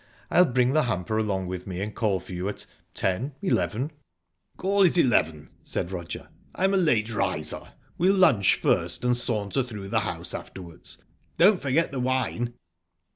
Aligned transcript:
I'll 0.31 0.45
bring 0.51 0.73
the 0.73 0.85
hamper 0.85 1.19
along 1.19 1.45
with 1.45 1.67
me, 1.67 1.79
and 1.79 1.95
call 1.95 2.19
for 2.19 2.33
you 2.33 2.49
at 2.49 2.65
...ten 2.95 3.35
eleven...?" 3.43 3.91
"Call 4.57 4.81
it 4.81 4.97
eleven," 4.97 5.49
said 5.61 5.91
Roger. 5.91 6.29
"I'm 6.55 6.73
a 6.73 6.77
late 6.77 7.13
riser. 7.13 7.73
We'll 7.99 8.15
lunch 8.15 8.55
first, 8.55 9.05
and 9.05 9.15
saunter 9.15 9.61
through 9.61 9.89
the 9.89 9.99
house 9.99 10.33
afterwards. 10.33 10.97
Don't 11.37 11.61
forget 11.61 11.91
the 11.91 11.99
wine." 11.99 12.55